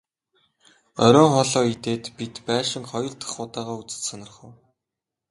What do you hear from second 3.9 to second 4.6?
сонирхов.